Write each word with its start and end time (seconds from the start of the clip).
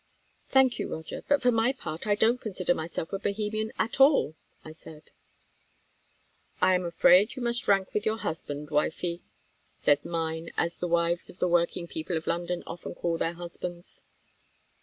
"Thank 0.49 0.79
you, 0.79 0.91
Roger; 0.91 1.21
but 1.27 1.43
for 1.43 1.51
my 1.51 1.73
part, 1.73 2.07
I 2.07 2.15
don't 2.15 2.41
consider 2.41 2.73
myself 2.73 3.13
a 3.13 3.19
Bohemian 3.19 3.71
at 3.77 3.99
all," 3.99 4.33
I 4.65 4.71
said. 4.71 5.11
"I 6.59 6.73
am 6.73 6.85
afraid 6.87 7.35
you 7.35 7.43
must 7.43 7.67
rank 7.67 7.93
with 7.93 8.03
your 8.07 8.17
husband, 8.17 8.71
wifie," 8.71 9.21
said 9.79 10.03
mine, 10.03 10.49
as 10.57 10.77
the 10.77 10.87
wives 10.87 11.29
of 11.29 11.37
the 11.37 11.47
working 11.47 11.85
people 11.85 12.17
of 12.17 12.25
London 12.25 12.63
often 12.65 12.95
call 12.95 13.19
their 13.19 13.33
husbands. 13.33 14.01